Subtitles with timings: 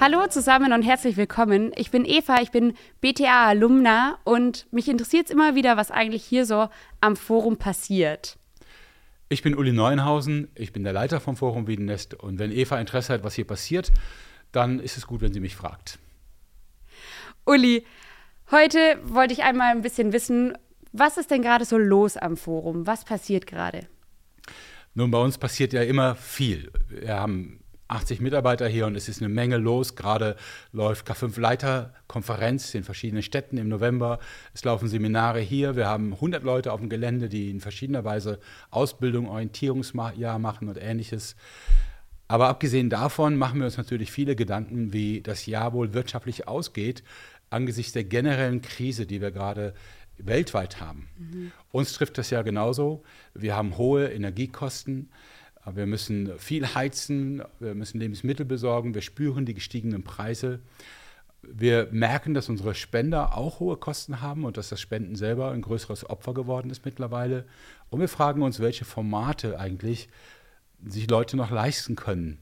[0.00, 1.72] Hallo zusammen und herzlich willkommen.
[1.74, 6.46] Ich bin Eva, ich bin BTA-Alumna und mich interessiert es immer wieder, was eigentlich hier
[6.46, 6.68] so
[7.00, 8.38] am Forum passiert.
[9.28, 13.12] Ich bin Uli Neuenhausen, ich bin der Leiter vom Forum Wiedenest und wenn Eva Interesse
[13.12, 13.90] hat, was hier passiert,
[14.52, 15.98] dann ist es gut, wenn sie mich fragt.
[17.44, 17.84] Uli,
[18.52, 20.56] heute wollte ich einmal ein bisschen wissen,
[20.92, 22.86] was ist denn gerade so los am Forum?
[22.86, 23.88] Was passiert gerade?
[24.94, 26.70] Nun, bei uns passiert ja immer viel.
[26.88, 29.96] Wir haben 80 Mitarbeiter hier und es ist eine Menge los.
[29.96, 30.36] Gerade
[30.72, 34.18] läuft K5-Leiter-Konferenz in verschiedenen Städten im November.
[34.52, 35.74] Es laufen Seminare hier.
[35.74, 38.38] Wir haben 100 Leute auf dem Gelände, die in verschiedener Weise
[38.70, 41.34] Ausbildung, Orientierungsjahr machen und ähnliches.
[42.28, 47.02] Aber abgesehen davon machen wir uns natürlich viele Gedanken, wie das Jahr wohl wirtschaftlich ausgeht,
[47.48, 49.72] angesichts der generellen Krise, die wir gerade
[50.18, 51.08] weltweit haben.
[51.16, 51.52] Mhm.
[51.70, 53.02] Uns trifft das ja genauso.
[53.32, 55.08] Wir haben hohe Energiekosten.
[55.74, 60.60] Wir müssen viel heizen, wir müssen Lebensmittel besorgen, wir spüren die gestiegenen Preise.
[61.42, 65.62] Wir merken, dass unsere Spender auch hohe Kosten haben und dass das Spenden selber ein
[65.62, 67.44] größeres Opfer geworden ist mittlerweile.
[67.90, 70.08] Und wir fragen uns, welche Formate eigentlich
[70.84, 72.38] sich Leute noch leisten können,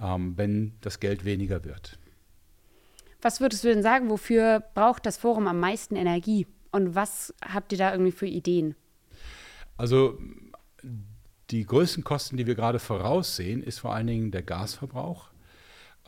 [0.00, 1.98] ähm, wenn das Geld weniger wird.
[3.22, 6.46] Was würdest du denn sagen, wofür braucht das Forum am meisten Energie?
[6.72, 8.74] Und was habt ihr da irgendwie für Ideen?
[9.76, 10.18] Also
[11.50, 15.30] die größten Kosten, die wir gerade voraussehen, ist vor allen Dingen der Gasverbrauch.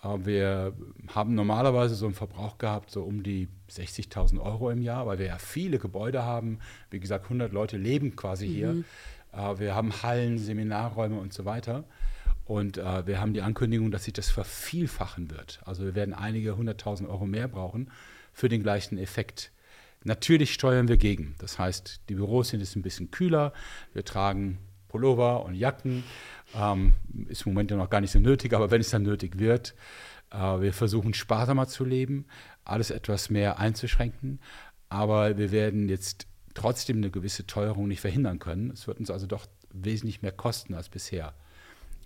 [0.02, 0.72] Äh, wir
[1.14, 5.26] haben normalerweise so einen Verbrauch gehabt, so um die 60.000 Euro im Jahr, weil wir
[5.26, 6.58] ja viele Gebäude haben.
[6.90, 8.52] Wie gesagt, 100 Leute leben quasi mhm.
[8.52, 8.84] hier.
[9.32, 11.84] Äh, wir haben Hallen, Seminarräume und so weiter.
[12.44, 15.60] Und äh, wir haben die Ankündigung, dass sich das vervielfachen wird.
[15.64, 17.90] Also wir werden einige 100.000 Euro mehr brauchen
[18.32, 19.52] für den gleichen Effekt.
[20.04, 21.36] Natürlich steuern wir gegen.
[21.38, 23.52] Das heißt, die Büros sind jetzt ein bisschen kühler.
[23.92, 24.58] Wir tragen
[24.92, 26.04] Pullover und Jacken.
[26.54, 26.92] Ähm,
[27.28, 29.74] ist im Moment ja noch gar nicht so nötig, aber wenn es dann nötig wird,
[30.30, 32.26] äh, wir versuchen sparsamer zu leben,
[32.64, 34.38] alles etwas mehr einzuschränken.
[34.88, 38.70] Aber wir werden jetzt trotzdem eine gewisse Teuerung nicht verhindern können.
[38.70, 41.34] Es wird uns also doch wesentlich mehr kosten als bisher.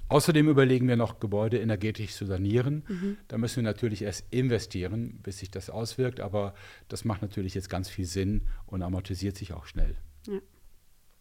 [0.09, 2.85] Außerdem überlegen wir noch, Gebäude energetisch zu sanieren.
[2.87, 3.17] Mhm.
[3.27, 6.55] Da müssen wir natürlich erst investieren, bis sich das auswirkt, aber
[6.87, 9.97] das macht natürlich jetzt ganz viel Sinn und amortisiert sich auch schnell.
[10.29, 10.39] Ja.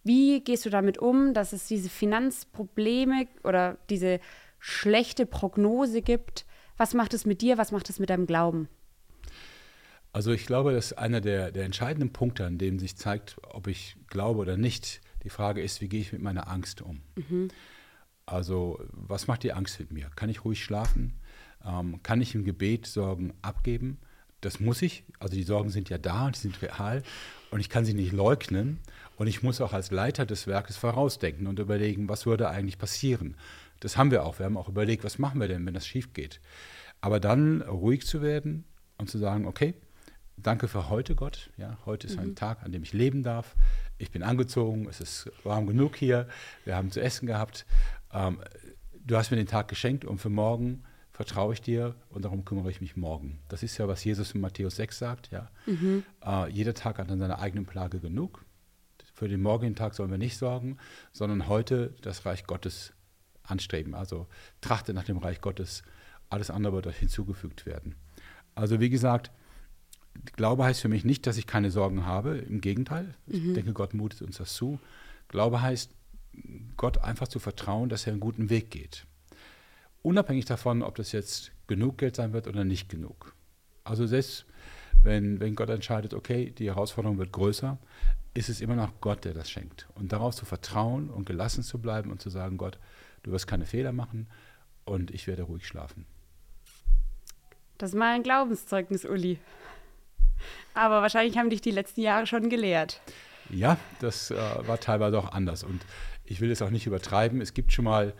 [0.05, 4.19] Wie gehst du damit um, dass es diese Finanzprobleme oder diese
[4.59, 6.45] schlechte Prognose gibt?
[6.77, 7.57] Was macht es mit dir?
[7.57, 8.69] Was macht es mit deinem Glauben?
[10.13, 13.97] Also ich glaube, dass einer der, der entscheidenden Punkte, an dem sich zeigt, ob ich
[14.07, 17.01] glaube oder nicht, die Frage ist, wie gehe ich mit meiner Angst um?
[17.15, 17.47] Mhm.
[18.27, 20.11] Also was macht die Angst mit mir?
[20.15, 21.19] Kann ich ruhig schlafen?
[21.65, 23.97] Ähm, kann ich im Gebet Sorgen abgeben?
[24.41, 25.03] Das muss ich.
[25.19, 27.01] Also die Sorgen sind ja da, die sind real
[27.49, 28.79] und ich kann sie nicht leugnen.
[29.15, 33.35] Und ich muss auch als Leiter des Werkes vorausdenken und überlegen, was würde eigentlich passieren.
[33.79, 34.39] Das haben wir auch.
[34.39, 36.39] Wir haben auch überlegt, was machen wir denn, wenn das schief geht.
[37.01, 38.65] Aber dann ruhig zu werden
[38.97, 39.75] und zu sagen, okay,
[40.37, 41.49] danke für heute, Gott.
[41.57, 42.23] Ja, heute ist mhm.
[42.23, 43.55] ein Tag, an dem ich leben darf.
[43.97, 46.27] Ich bin angezogen, es ist warm genug hier,
[46.65, 47.65] wir haben zu essen gehabt.
[48.13, 48.39] Ähm,
[49.05, 52.69] du hast mir den Tag geschenkt und für morgen vertraue ich dir und darum kümmere
[52.69, 53.39] ich mich morgen.
[53.47, 55.31] Das ist ja, was Jesus in Matthäus 6 sagt.
[55.31, 55.49] Ja.
[55.65, 56.03] Mhm.
[56.25, 58.44] Äh, jeder Tag hat an seiner eigenen Plage genug.
[59.15, 60.77] Für den morgigen Tag sollen wir nicht sorgen,
[61.13, 62.91] sondern heute das Reich Gottes
[63.43, 63.95] anstreben.
[63.95, 64.27] Also
[64.59, 65.83] trachte nach dem Reich Gottes.
[66.29, 67.95] Alles andere wird euch hinzugefügt werden.
[68.55, 69.31] Also wie gesagt,
[70.35, 72.37] Glaube heißt für mich nicht, dass ich keine Sorgen habe.
[72.37, 73.15] Im Gegenteil.
[73.25, 73.53] Ich mhm.
[73.53, 74.79] denke, Gott mutet uns das zu.
[75.29, 75.91] Glaube heißt,
[76.75, 79.05] Gott einfach zu vertrauen, dass er einen guten Weg geht.
[80.01, 83.33] Unabhängig davon, ob das jetzt genug Geld sein wird oder nicht genug.
[83.85, 84.45] Also selbst
[85.05, 87.77] wenn, wenn Gott entscheidet, okay, die Herausforderung wird größer,
[88.33, 89.87] ist es immer noch Gott, der das schenkt.
[89.95, 92.79] Und darauf zu vertrauen und gelassen zu bleiben und zu sagen, Gott,
[93.23, 94.27] du wirst keine Fehler machen
[94.83, 96.05] und ich werde ruhig schlafen.
[97.77, 99.39] Das ist mal ein Glaubenszeugnis, Uli.
[100.73, 103.01] Aber wahrscheinlich haben dich die letzten Jahre schon gelehrt.
[103.49, 105.63] Ja, das äh, war teilweise auch anders.
[105.63, 105.85] Und
[106.23, 107.41] ich will es auch nicht übertreiben.
[107.41, 108.13] Es gibt schon mal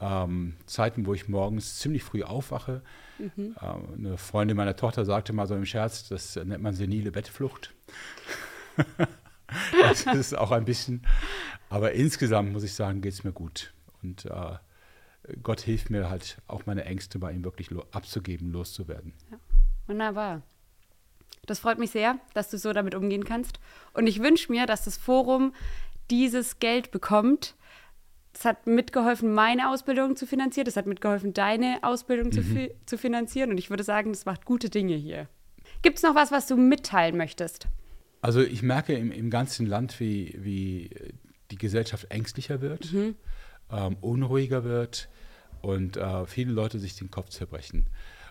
[0.00, 2.82] ähm, Zeiten, wo ich morgens ziemlich früh aufwache.
[3.18, 3.56] Mhm.
[3.60, 7.74] Äh, eine Freundin meiner Tochter sagte mal so im Scherz, das nennt man senile Bettflucht.
[9.82, 11.06] das ist auch ein bisschen,
[11.68, 13.72] aber insgesamt muss ich sagen, geht es mir gut.
[14.02, 14.56] Und äh,
[15.42, 19.12] Gott hilft mir halt auch meine Ängste bei ihm wirklich lo abzugeben, loszuwerden.
[19.30, 19.38] Ja.
[19.86, 20.42] Wunderbar.
[21.46, 23.60] Das freut mich sehr, dass du so damit umgehen kannst.
[23.92, 25.54] Und ich wünsche mir, dass das Forum
[26.10, 27.54] dieses Geld bekommt.
[28.32, 30.66] Es hat mitgeholfen, meine Ausbildung zu finanzieren.
[30.68, 32.32] Es hat mitgeholfen, deine Ausbildung mhm.
[32.32, 33.50] zu, fi zu finanzieren.
[33.50, 35.28] Und ich würde sagen, das macht gute Dinge hier.
[35.82, 37.66] Gibt es noch was, was du mitteilen möchtest?
[38.22, 40.90] Also ich merke im, im ganzen Land, wie, wie
[41.50, 43.16] die Gesellschaft ängstlicher wird, mhm.
[43.70, 45.08] ähm, unruhiger wird
[45.62, 47.86] und äh, viele Leute sich den Kopf zerbrechen.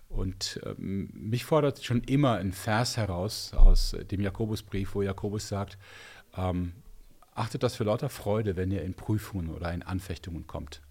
[0.09, 5.77] Und ähm, mich fordert schon immer ein Vers heraus aus dem Jakobusbrief, wo Jakobus sagt,
[6.35, 6.73] ähm,
[7.39, 10.81] achtet das für lauter Freude, wenn ihr in Prüfungen oder in Anfechtungen kommt.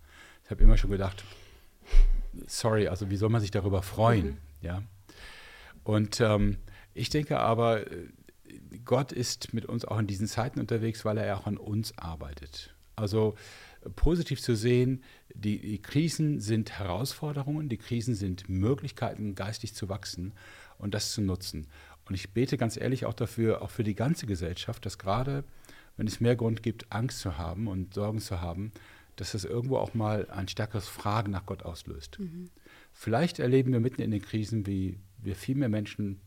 [0.45, 1.25] Ich habe immer schon gedacht,
[2.47, 4.27] sorry, also wie soll man sich darüber freuen?
[4.27, 4.37] Mhm.
[4.63, 4.83] Ja.
[5.85, 6.59] Und ähm,
[6.95, 7.85] ich denke aber,
[8.85, 11.97] Gott ist mit uns auch in diesen Zeiten unterwegs, weil er ja auch an uns
[11.99, 12.75] arbeitet.
[12.97, 13.37] Also
[13.95, 15.03] positiv zu sehen,
[15.35, 20.33] die, die, Krisen sind Herausforderungen, die Krisen sind Möglichkeiten, geistig zu wachsen
[20.79, 21.69] und das zu nutzen.
[22.07, 25.45] Und ich bete ganz ehrlich auch dafür, auch für die ganze Gesellschaft, dass gerade,
[25.99, 28.73] wenn es mehr Grund gibt, Angst zu haben und Sorgen zu haben,
[29.17, 32.19] dass das irgendwo auch mal ein stärkeres Fragen nach Gott auslöst.
[32.21, 32.51] Mhm.
[32.93, 36.21] Vielleicht erleben wir mitten in den Krisen, wie wir viel mehr Menschen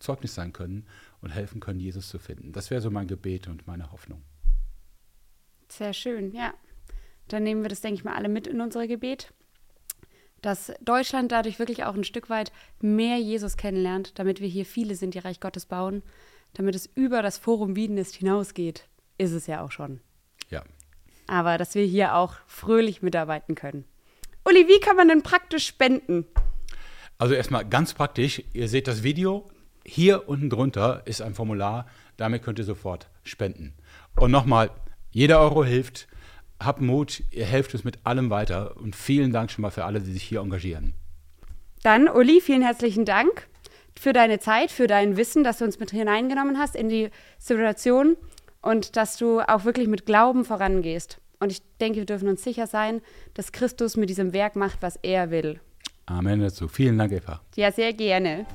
[0.00, 0.86] Zeugnis sein können
[1.20, 2.52] und helfen können, Jesus zu finden.
[2.52, 4.22] Das wäre so mein Gebet und meine Hoffnung.
[5.68, 6.52] Sehr schön, ja.
[7.28, 9.32] Dann nehmen wir das, denke ich mal, alle mit in unser Gebet,
[10.40, 14.96] dass Deutschland dadurch wirklich auch ein Stück weit mehr Jesus kennenlernt, damit wir hier viele
[14.96, 16.02] sind, die Reich Gottes bauen,
[16.54, 18.88] damit es über das Forum Wiedenest hinausgeht,
[19.22, 20.00] ist es ja auch schon.
[20.50, 20.62] Ja.
[21.26, 23.84] Aber dass wir hier auch fröhlich mitarbeiten können.
[24.44, 26.26] Uli, wie kann man denn praktisch spenden?
[27.18, 29.48] Also erstmal ganz praktisch, ihr seht das Video,
[29.84, 31.86] hier unten drunter ist ein Formular,
[32.16, 33.74] damit könnt ihr sofort spenden.
[34.16, 34.70] Und nochmal,
[35.10, 36.08] jeder Euro hilft,
[36.58, 40.00] habt Mut, ihr helft uns mit allem weiter und vielen Dank schon mal für alle,
[40.00, 40.94] die sich hier engagieren.
[41.82, 43.48] Dann, Uli, vielen herzlichen Dank
[43.98, 48.16] für deine Zeit, für dein Wissen, dass du uns mit hineingenommen hast in die Situation
[48.62, 51.18] und dass du auch wirklich mit Glauben vorangehst.
[51.40, 53.02] Und ich denke, wir dürfen uns sicher sein,
[53.34, 55.60] dass Christus mit diesem Werk macht, was er will.
[56.06, 56.68] Amen dazu.
[56.68, 57.40] Vielen Dank, Eva.
[57.56, 58.46] Ja, sehr gerne.